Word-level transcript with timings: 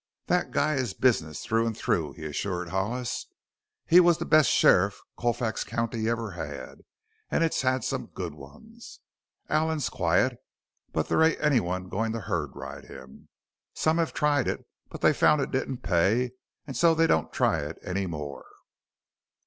"That 0.25 0.49
guy 0.49 0.77
is 0.77 0.95
business 0.95 1.45
through 1.45 1.67
and 1.67 1.77
through," 1.77 2.13
he 2.13 2.25
assured 2.25 2.69
Hollis. 2.69 3.27
"He 3.85 3.99
was 3.99 4.17
the 4.17 4.25
best 4.25 4.49
sheriff 4.49 4.99
Colfax 5.15 5.63
County 5.63 6.09
ever 6.09 6.31
had 6.31 6.79
and 7.29 7.43
it's 7.43 7.61
had 7.61 7.83
some 7.83 8.07
good 8.07 8.33
ones. 8.33 8.99
Allen's 9.47 9.89
quiet, 9.89 10.37
but 10.91 11.07
there 11.07 11.21
ain't 11.21 11.39
anyone 11.39 11.87
going 11.87 12.13
to 12.13 12.21
herdride 12.21 12.85
him. 12.87 13.29
Some 13.75 13.99
have 13.99 14.11
tried 14.11 14.47
it, 14.47 14.65
but 14.89 15.01
they 15.01 15.13
found 15.13 15.39
it 15.39 15.51
didn't 15.51 15.83
pay 15.83 16.31
and 16.65 16.75
so 16.75 16.95
they 16.95 17.05
don't 17.05 17.31
try 17.31 17.59
it 17.59 17.77
any 17.83 18.07
more." 18.07 18.47